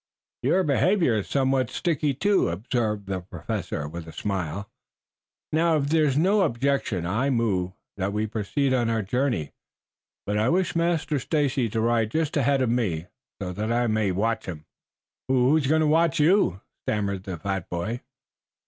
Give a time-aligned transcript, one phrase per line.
[0.41, 4.67] "Your behavior is somewhat sticky, too," observed the Professor, with a smile.
[5.53, 9.53] "Now, if there is no objection, I move that we proceed on our journey,
[10.25, 13.05] but I wish Master Stacy to ride just ahead of me
[13.39, 14.65] so that I may watch him."
[15.27, 18.01] "Who who's going to watch you?" stammered the fat boy.